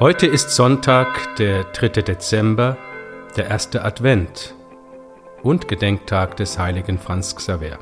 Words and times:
Heute 0.00 0.26
ist 0.26 0.48
Sonntag, 0.52 1.36
der 1.36 1.64
3. 1.64 2.00
Dezember, 2.00 2.78
der 3.36 3.48
erste 3.48 3.84
Advent 3.84 4.54
und 5.42 5.68
Gedenktag 5.68 6.38
des 6.38 6.58
heiligen 6.58 6.98
Franz 6.98 7.36
Xaver. 7.36 7.78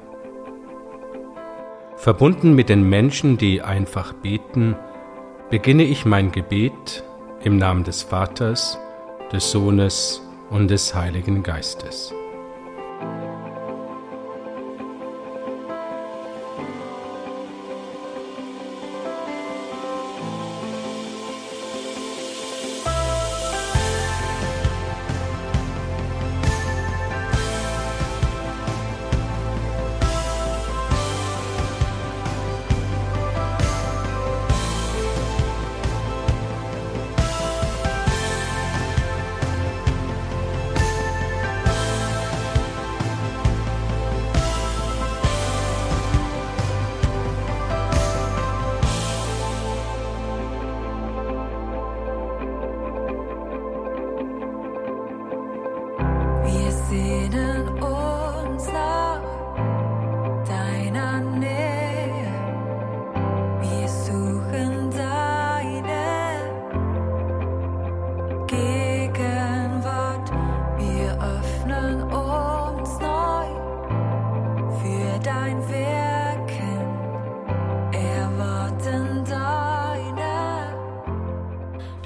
Verbunden 1.95 2.57
mit 2.57 2.71
den 2.71 2.83
Menschen, 2.89 3.39
die 3.39 3.63
einfach 3.63 4.15
beten, 4.15 4.75
beginne 5.49 5.85
ich 5.85 6.07
mein 6.07 6.33
Gebet 6.33 7.05
im 7.45 7.57
Namen 7.57 7.85
des 7.85 8.03
Vaters, 8.03 8.81
des 9.31 9.53
Sohnes 9.53 10.21
und 10.51 10.73
des 10.73 10.97
Heiligen 10.97 11.45
Geistes. 11.45 12.13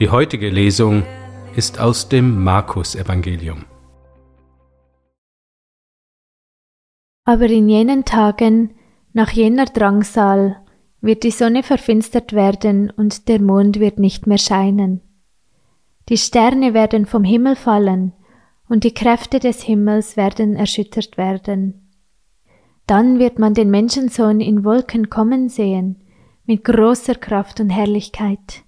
Die 0.02 0.10
heutige 0.10 0.50
Lesung 0.50 1.04
ist 1.54 1.78
aus 1.78 2.08
dem 2.08 2.42
Markus-Evangelium. 2.42 3.66
Aber 7.24 7.44
in 7.44 7.68
jenen 7.68 8.04
Tagen, 8.04 8.74
nach 9.12 9.30
jener 9.30 9.66
Drangsal, 9.66 10.60
wird 11.00 11.22
die 11.22 11.30
Sonne 11.30 11.62
verfinstert 11.62 12.32
werden 12.32 12.90
und 12.90 13.28
der 13.28 13.40
Mond 13.40 13.78
wird 13.78 14.00
nicht 14.00 14.26
mehr 14.26 14.38
scheinen. 14.38 15.02
Die 16.08 16.18
Sterne 16.18 16.74
werden 16.74 17.06
vom 17.06 17.22
Himmel 17.22 17.54
fallen 17.54 18.12
und 18.68 18.82
die 18.82 18.94
Kräfte 18.94 19.38
des 19.38 19.62
Himmels 19.62 20.16
werden 20.16 20.56
erschüttert 20.56 21.16
werden. 21.16 21.92
Dann 22.88 23.20
wird 23.20 23.38
man 23.38 23.54
den 23.54 23.70
Menschensohn 23.70 24.40
in 24.40 24.64
Wolken 24.64 25.10
kommen 25.10 25.48
sehen, 25.48 26.02
mit 26.44 26.64
großer 26.64 27.14
Kraft 27.14 27.60
und 27.60 27.70
Herrlichkeit. 27.70 28.64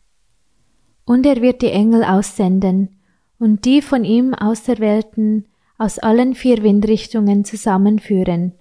Und 1.04 1.26
er 1.26 1.42
wird 1.42 1.62
die 1.62 1.70
Engel 1.70 2.04
aussenden 2.04 3.00
und 3.38 3.65
die 3.65 3.82
von 3.82 4.04
ihm 4.04 4.34
Auserwählten 4.34 5.47
aus 5.76 5.98
allen 5.98 6.34
vier 6.34 6.62
Windrichtungen 6.62 7.44
zusammenführen, 7.44 8.53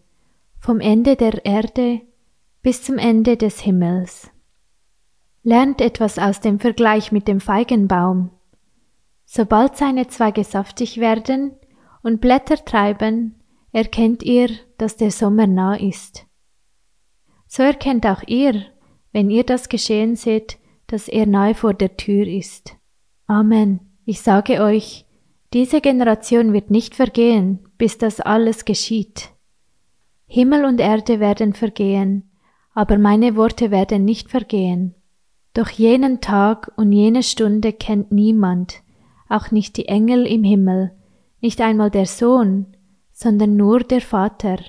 vom 0.59 0.79
Ende 0.79 1.15
der 1.15 1.45
Erde 1.45 2.01
bis 2.61 2.83
zum 2.83 2.97
Ende 2.97 3.37
des 3.37 3.59
Himmels. 3.59 4.29
Lernt 5.43 5.81
etwas 5.81 6.17
aus 6.17 6.39
dem 6.39 6.59
Vergleich 6.59 7.11
mit 7.11 7.27
dem 7.27 7.39
Feigenbaum. 7.41 8.31
Sobald 9.25 9.77
seine 9.77 10.07
Zweige 10.07 10.43
saftig 10.43 10.99
werden 10.99 11.51
und 12.01 12.21
Blätter 12.21 12.63
treiben, 12.63 13.35
erkennt 13.71 14.23
ihr, 14.23 14.49
dass 14.77 14.95
der 14.95 15.11
Sommer 15.11 15.47
nah 15.47 15.75
ist. 15.75 16.25
So 17.47 17.63
erkennt 17.63 18.05
auch 18.05 18.23
ihr, 18.25 18.63
wenn 19.11 19.29
ihr 19.29 19.43
das 19.43 19.69
geschehen 19.69 20.15
seht, 20.15 20.57
dass 20.93 21.07
er 21.07 21.25
nahe 21.25 21.55
vor 21.55 21.73
der 21.73 21.97
Tür 21.97 22.27
ist. 22.27 22.75
Amen. 23.25 23.79
Ich 24.05 24.21
sage 24.21 24.61
euch, 24.61 25.07
diese 25.51 25.81
Generation 25.81 26.53
wird 26.53 26.69
nicht 26.69 26.93
vergehen, 26.93 27.67
bis 27.79 27.97
das 27.97 28.19
alles 28.19 28.63
geschieht. 28.63 29.31
Himmel 30.27 30.65
und 30.65 30.79
Erde 30.79 31.19
werden 31.19 31.53
vergehen, 31.53 32.29
aber 32.75 32.99
meine 32.99 33.35
Worte 33.35 33.71
werden 33.71 34.05
nicht 34.05 34.29
vergehen. 34.29 34.93
Doch 35.55 35.69
jenen 35.69 36.21
Tag 36.21 36.71
und 36.75 36.91
jene 36.91 37.23
Stunde 37.23 37.73
kennt 37.73 38.11
niemand, 38.11 38.83
auch 39.29 39.49
nicht 39.49 39.77
die 39.77 39.87
Engel 39.87 40.27
im 40.27 40.43
Himmel, 40.43 40.91
nicht 41.41 41.59
einmal 41.59 41.89
der 41.89 42.05
Sohn, 42.05 42.77
sondern 43.11 43.55
nur 43.55 43.79
der 43.79 44.01
Vater. 44.01 44.59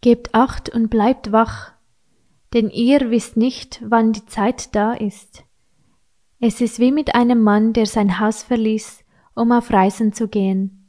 Gebt 0.00 0.34
acht 0.34 0.68
und 0.68 0.88
bleibt 0.88 1.30
wach, 1.30 1.74
denn 2.52 2.70
ihr 2.70 3.10
wisst 3.10 3.36
nicht, 3.36 3.82
wann 3.84 4.12
die 4.12 4.26
Zeit 4.26 4.74
da 4.74 4.94
ist. 4.94 5.44
Es 6.40 6.60
ist 6.60 6.78
wie 6.78 6.92
mit 6.92 7.14
einem 7.14 7.42
Mann, 7.42 7.72
der 7.72 7.86
sein 7.86 8.20
Haus 8.20 8.42
verließ, 8.42 9.04
um 9.34 9.52
auf 9.52 9.72
Reisen 9.72 10.12
zu 10.12 10.28
gehen. 10.28 10.86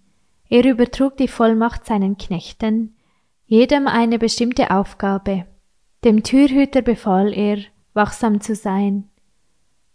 Er 0.49 0.65
übertrug 0.65 1.17
die 1.17 1.27
Vollmacht 1.27 1.85
seinen 1.85 2.17
Knechten, 2.17 2.95
jedem 3.45 3.87
eine 3.87 4.19
bestimmte 4.19 4.71
Aufgabe. 4.71 5.45
Dem 6.03 6.23
Türhüter 6.23 6.81
befahl 6.81 7.33
er, 7.33 7.59
wachsam 7.93 8.41
zu 8.41 8.55
sein. 8.55 9.09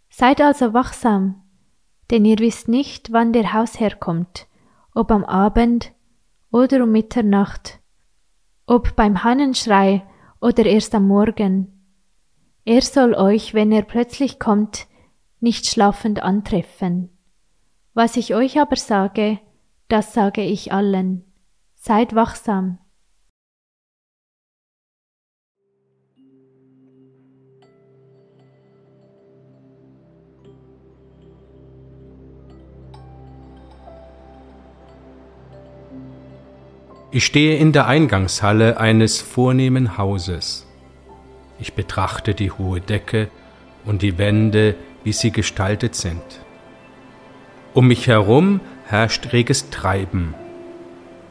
Seid 0.09 0.39
also 0.41 0.73
wachsam, 0.73 1.41
denn 2.11 2.25
ihr 2.25 2.39
wisst 2.39 2.67
nicht, 2.67 3.11
wann 3.11 3.33
der 3.33 3.53
Hausherr 3.53 3.95
kommt, 3.95 4.47
ob 4.93 5.11
am 5.11 5.23
Abend 5.25 5.93
oder 6.51 6.83
um 6.83 6.91
Mitternacht, 6.91 7.79
ob 8.65 8.95
beim 8.95 9.23
Hannenschrei 9.23 10.03
oder 10.45 10.67
erst 10.67 10.93
am 10.93 11.07
Morgen. 11.07 11.71
Er 12.65 12.83
soll 12.83 13.15
euch, 13.15 13.55
wenn 13.55 13.71
er 13.71 13.81
plötzlich 13.81 14.37
kommt, 14.37 14.85
nicht 15.39 15.65
schlafend 15.65 16.21
antreffen. 16.21 17.09
Was 17.95 18.15
ich 18.15 18.35
euch 18.35 18.59
aber 18.59 18.75
sage, 18.75 19.39
das 19.87 20.13
sage 20.13 20.43
ich 20.43 20.71
allen. 20.71 21.23
Seid 21.73 22.13
wachsam. 22.13 22.77
Ich 37.15 37.27
stehe 37.27 37.55
in 37.55 37.71
der 37.71 37.87
Eingangshalle 37.87 38.77
eines 38.77 39.21
vornehmen 39.21 39.97
Hauses. 39.97 40.67
Ich 41.59 41.71
betrachte 41.71 42.33
die 42.33 42.51
hohe 42.51 42.81
Decke 42.81 43.29
und 43.85 44.01
die 44.01 44.17
Wände, 44.17 44.75
wie 45.05 45.13
sie 45.13 45.31
gestaltet 45.31 45.95
sind. 45.95 46.21
Um 47.73 47.87
mich 47.87 48.07
herum 48.07 48.59
herrscht 48.85 49.31
reges 49.31 49.69
Treiben. 49.69 50.33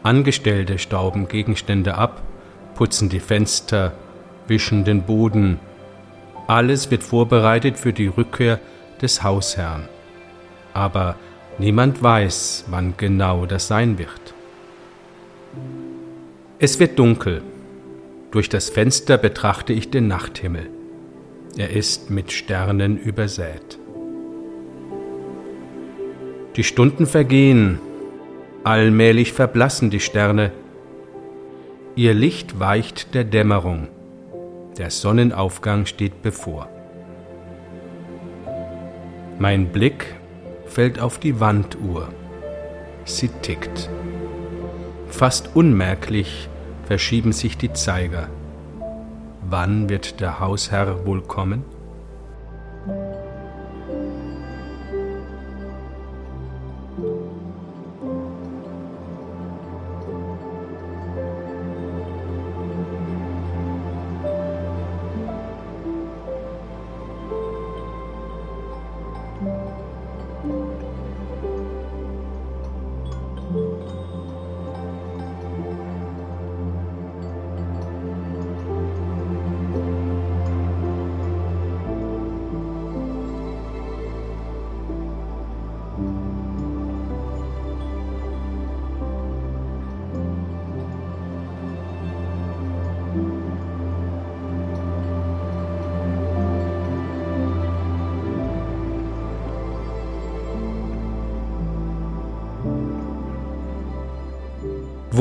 Angestellte 0.02 0.78
stauben 0.78 1.28
Gegenstände 1.28 1.98
ab, 1.98 2.22
putzen 2.76 3.10
die 3.10 3.20
Fenster, 3.20 3.92
wischen 4.46 4.87
den 4.87 5.02
Boden. 5.02 5.60
Alles 6.46 6.90
wird 6.90 7.02
vorbereitet 7.02 7.76
für 7.76 7.92
die 7.92 8.06
Rückkehr 8.06 8.58
des 9.02 9.22
Hausherrn. 9.22 9.87
Aber 10.72 11.16
niemand 11.58 12.02
weiß, 12.02 12.64
wann 12.69 12.94
genau 12.96 13.44
das 13.44 13.69
sein 13.69 13.98
wird. 13.98 14.33
Es 16.58 16.80
wird 16.80 16.98
dunkel. 16.98 17.42
Durch 18.30 18.48
das 18.48 18.70
Fenster 18.70 19.18
betrachte 19.18 19.72
ich 19.72 19.90
den 19.90 20.08
Nachthimmel. 20.08 20.68
Er 21.56 21.70
ist 21.70 22.10
mit 22.10 22.32
Sternen 22.32 22.98
übersät. 22.98 23.78
Die 26.56 26.64
Stunden 26.64 27.06
vergehen, 27.06 27.78
allmählich 28.64 29.32
verblassen 29.32 29.90
die 29.90 30.00
Sterne. 30.00 30.52
Ihr 31.96 32.14
Licht 32.14 32.58
weicht 32.58 33.14
der 33.14 33.24
Dämmerung. 33.24 33.88
Der 34.78 34.90
Sonnenaufgang 34.90 35.86
steht 35.86 36.22
bevor. 36.22 36.68
Mein 39.38 39.68
Blick 39.68 40.06
fällt 40.66 41.00
auf 41.00 41.18
die 41.18 41.38
Wanduhr. 41.38 42.08
Sie 43.04 43.28
tickt. 43.42 43.88
Fast 45.16 45.50
unmerklich 45.55 46.49
verschieben 46.87 47.31
sich 47.31 47.56
die 47.56 47.72
Zeiger. 47.72 48.26
Wann 49.49 49.88
wird 49.88 50.19
der 50.20 50.40
Hausherr 50.40 51.06
wohl 51.06 51.22
kommen? 51.22 51.64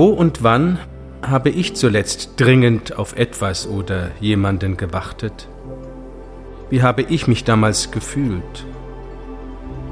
Wo 0.03 0.09
und 0.09 0.43
wann 0.43 0.79
habe 1.21 1.49
ich 1.49 1.77
zuletzt 1.77 2.31
dringend 2.35 2.97
auf 2.99 3.15
etwas 3.15 3.65
oder 3.65 4.11
jemanden 4.19 4.75
gewartet? 4.75 5.47
Wie 6.69 6.81
habe 6.81 7.03
ich 7.03 7.29
mich 7.29 7.45
damals 7.45 7.89
gefühlt? 7.89 8.65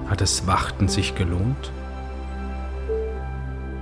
Hat 0.10 0.20
das 0.20 0.46
Warten 0.48 0.90
sich 0.90 1.16
gelohnt? 1.16 1.72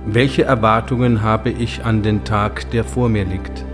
Welche 0.06 0.44
Erwartungen 0.44 1.22
habe 1.22 1.50
ich 1.50 1.84
an 1.84 2.04
den 2.04 2.22
Tag, 2.22 2.70
der 2.70 2.84
vor 2.84 3.08
mir 3.08 3.24
liegt? 3.24 3.64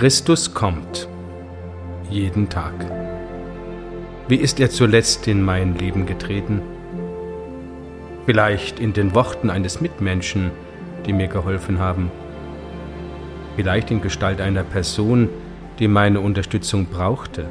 Christus 0.00 0.54
kommt 0.54 1.06
jeden 2.08 2.48
Tag. 2.48 2.72
Wie 4.28 4.36
ist 4.36 4.58
er 4.58 4.70
zuletzt 4.70 5.28
in 5.28 5.42
mein 5.42 5.76
Leben 5.76 6.06
getreten? 6.06 6.62
Vielleicht 8.24 8.80
in 8.80 8.94
den 8.94 9.14
Worten 9.14 9.50
eines 9.50 9.82
Mitmenschen, 9.82 10.52
die 11.04 11.12
mir 11.12 11.28
geholfen 11.28 11.80
haben. 11.80 12.10
Vielleicht 13.56 13.90
in 13.90 14.00
Gestalt 14.00 14.40
einer 14.40 14.62
Person, 14.62 15.28
die 15.78 15.86
meine 15.86 16.20
Unterstützung 16.20 16.86
brauchte. 16.86 17.50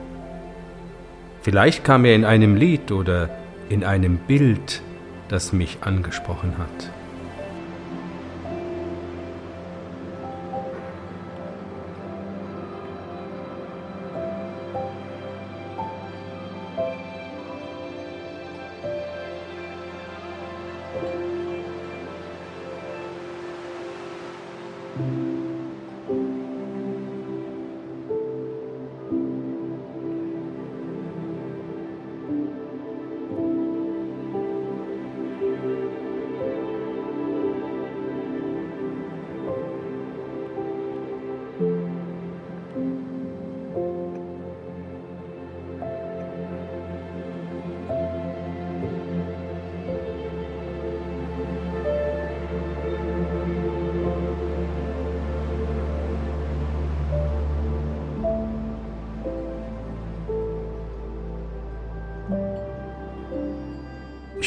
Vielleicht 1.43 1.83
kam 1.83 2.03
er 2.03 2.15
in 2.15 2.25
einem 2.25 2.55
Lied 2.55 2.91
oder 2.91 3.29
in 3.69 3.83
einem 3.83 4.17
Bild, 4.17 4.81
das 5.27 5.53
mich 5.53 5.77
angesprochen 5.81 6.55
hat. 6.57 6.89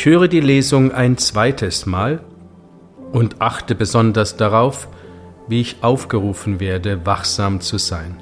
Ich 0.02 0.06
höre 0.06 0.26
die 0.26 0.40
Lesung 0.40 0.90
ein 0.90 1.16
zweites 1.16 1.87
Mal 1.87 2.25
und 3.12 3.40
achte 3.40 3.76
besonders 3.76 4.37
darauf, 4.37 4.88
wie 5.46 5.60
ich 5.60 5.84
aufgerufen 5.84 6.58
werde, 6.58 7.06
wachsam 7.06 7.60
zu 7.60 7.78
sein. 7.78 8.20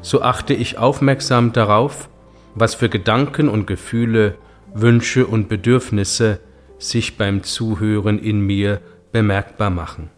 So 0.00 0.22
achte 0.22 0.54
ich 0.54 0.78
aufmerksam 0.78 1.52
darauf, 1.52 2.08
was 2.54 2.74
für 2.74 2.88
Gedanken 2.88 3.50
und 3.50 3.66
Gefühle, 3.66 4.38
Wünsche 4.72 5.26
und 5.26 5.50
Bedürfnisse 5.50 6.40
sich 6.78 7.18
beim 7.18 7.42
Zuhören 7.42 8.18
in 8.18 8.40
mir 8.40 8.80
bemerkbar 9.12 9.68
machen. 9.68 10.08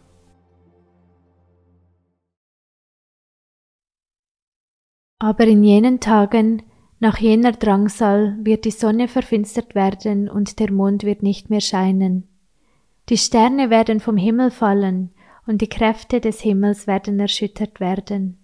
Aber 5.19 5.45
in 5.45 5.65
jenen 5.65 5.99
Tagen 5.99 6.63
nach 7.05 7.19
jener 7.19 7.53
Drangsal 7.53 8.39
wird 8.41 8.65
die 8.65 8.71
Sonne 8.71 9.09
verfinstert 9.09 9.75
werden 9.75 10.31
und 10.31 10.59
der 10.59 10.73
Mond 10.73 11.05
wird 11.05 11.23
nicht 11.23 11.51
mehr 11.51 11.61
scheinen. 11.61 12.27
Die 13.11 13.19
Sterne 13.19 13.69
werden 13.69 14.01
vom 14.01 14.17
Himmel 14.17 14.51
fallen 14.51 15.11
und 15.47 15.61
die 15.61 15.69
Kräfte 15.69 16.23
des 16.23 16.41
Himmels 16.41 16.87
werden 16.87 17.21
erschüttert 17.21 17.79
werden. 17.79 18.39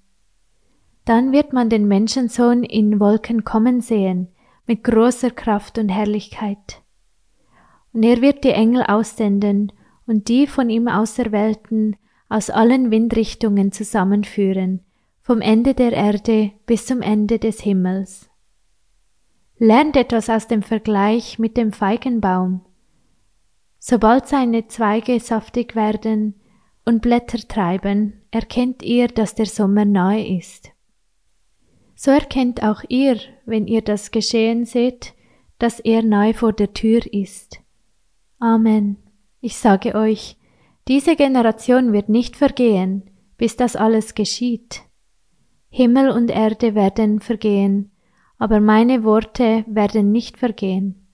Dann 1.07 1.33
wird 1.33 1.55
man 1.55 1.71
den 1.71 1.89
Menschensohn 1.89 2.63
in 2.63 3.01
Wolken 3.01 3.45
kommen 3.45 3.81
sehen, 3.81 4.29
mit 4.67 4.85
großer 4.85 5.31
Kraft 5.31 5.79
und 5.79 5.89
Herrlichkeit. 5.89 6.83
Und 7.95 8.03
er 8.03 8.21
wird 8.21 8.45
die 8.45 8.51
Engel 8.51 8.83
aussenden 8.83 9.73
und 10.07 10.29
die 10.29 10.47
von 10.47 10.69
ihm 10.69 10.87
Auserwählten 10.87 11.97
aus 12.29 12.51
allen 12.51 12.91
Windrichtungen 12.91 13.73
zusammenführen, 13.73 14.85
vom 15.23 15.41
Ende 15.41 15.73
der 15.73 15.93
Erde 15.93 16.51
bis 16.67 16.85
zum 16.85 17.01
Ende 17.01 17.39
des 17.39 17.63
Himmels. 17.63 18.30
Lernt 19.63 19.95
etwas 19.95 20.31
aus 20.31 20.47
dem 20.47 20.63
Vergleich 20.63 21.39
mit 21.39 21.59
dem 21.59 21.75
Feigenbaum. 21.75 22.63
Sobald 23.79 24.27
seine 24.27 24.69
Zweige 24.69 25.21
saftig 25.21 25.77
werden 25.77 26.41
und 26.87 27.03
Blätter 27.03 27.47
treiben, 27.47 28.23
erkennt 28.31 28.83
ihr, 28.83 29.09
dass 29.09 29.35
der 29.35 29.45
Sommer 29.45 29.85
nahe 29.85 30.27
ist. 30.27 30.71
So 31.95 32.11
erkennt 32.11 32.63
auch 32.63 32.85
ihr, 32.89 33.19
wenn 33.45 33.67
ihr 33.67 33.83
das 33.83 34.11
Geschehen 34.13 34.65
seht, 34.65 35.13
dass 35.59 35.79
er 35.79 36.03
nahe 36.03 36.33
vor 36.33 36.55
der 36.55 36.73
Tür 36.73 37.03
ist. 37.13 37.61
Amen. 38.39 38.97
Ich 39.43 39.59
sage 39.59 39.95
euch, 39.95 40.39
diese 40.89 41.17
Generation 41.17 41.93
wird 41.93 42.09
nicht 42.09 42.35
vergehen, 42.35 43.11
bis 43.37 43.57
das 43.57 43.77
alles 43.77 44.15
geschieht. 44.15 44.81
Himmel 45.69 46.09
und 46.13 46.31
Erde 46.31 46.75
werden 46.75 47.21
vergehen, 47.21 47.91
aber 48.41 48.59
meine 48.59 49.05
Worte 49.05 49.65
werden 49.69 50.11
nicht 50.11 50.39
vergehen. 50.39 51.07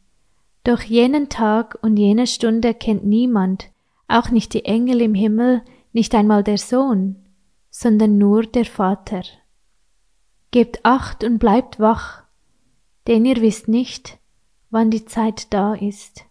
Doch 0.62 0.80
jenen 0.80 1.28
Tag 1.28 1.76
und 1.83 1.97
jene 1.97 2.26
Stunde 2.26 2.73
kennt 2.73 3.04
niemand, 3.04 3.68
auch 4.06 4.30
nicht 4.30 4.54
die 4.54 4.64
Engel 4.64 5.02
im 5.02 5.14
Himmel, 5.14 5.62
nicht 5.92 6.14
einmal 6.14 6.45
der 6.45 6.56
Sohn, 6.56 7.16
sondern 7.68 8.16
nur 8.16 8.45
der 8.45 8.64
Vater. 8.64 9.23
Gebt 10.52 10.85
acht 10.85 11.25
und 11.25 11.38
bleibt 11.38 11.80
wach, 11.80 12.23
denn 13.09 13.25
ihr 13.25 13.40
wisst 13.40 13.66
nicht, 13.66 14.18
wann 14.71 14.90
die 14.90 15.04
Zeit 15.04 15.52
da 15.52 15.75
ist. 15.75 16.25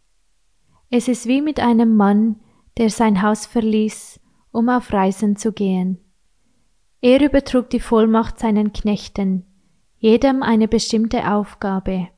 Es 0.90 1.10
ist 1.10 1.28
wie 1.28 1.42
mit 1.42 1.60
einem 1.60 1.98
Mann, 1.98 2.40
der 2.78 2.90
sein 2.90 3.22
Haus 3.22 3.46
verließ, 3.46 4.22
um 4.52 4.70
auf 4.70 4.94
Reisen 4.94 5.36
zu 5.36 5.52
gehen. 5.52 6.00
Er 7.02 7.22
übertrug 7.22 7.70
die 7.70 7.82
Vollmacht 7.82 8.40
seinen 8.40 8.72
Knechten, 8.72 9.46
jedem 10.06 10.44
eine 10.44 10.68
bestimmte 10.68 11.32
Aufgabe. 11.32 12.10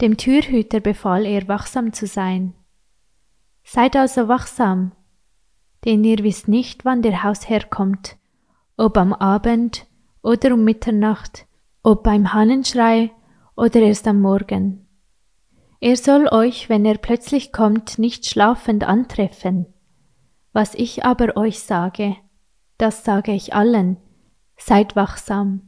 Dem 0.00 0.16
Türhüter 0.16 0.78
befahl 0.78 1.26
er, 1.26 1.48
wachsam 1.48 1.92
zu 1.92 2.06
sein. 2.06 2.54
Seid 3.64 3.96
also 3.96 4.28
wachsam, 4.28 4.92
denn 5.84 6.04
ihr 6.04 6.18
wisst 6.18 6.46
nicht, 6.46 6.84
wann 6.84 7.02
der 7.02 7.24
Hausherr 7.24 7.64
kommt, 7.64 8.16
ob 8.76 8.96
am 8.96 9.12
Abend 9.12 9.88
oder 10.22 10.54
um 10.54 10.62
Mitternacht, 10.62 11.46
ob 11.82 12.04
beim 12.04 12.32
Hannenschrei 12.32 13.10
oder 13.56 13.80
erst 13.80 14.06
am 14.06 14.20
Morgen. 14.20 14.86
Er 15.80 15.96
soll 15.96 16.28
euch, 16.30 16.68
wenn 16.68 16.84
er 16.84 16.98
plötzlich 16.98 17.52
kommt, 17.52 17.98
nicht 17.98 18.26
schlafend 18.26 18.84
antreffen. 18.84 19.66
Was 20.52 20.72
ich 20.76 21.04
aber 21.04 21.36
euch 21.36 21.58
sage, 21.58 22.14
das 22.76 23.02
sage 23.02 23.32
ich 23.32 23.56
allen, 23.56 23.96
seid 24.56 24.94
wachsam. 24.94 25.67